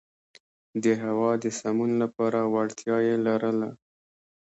[0.83, 3.69] د هوا د سمون لپاره وړتیا یې لرله.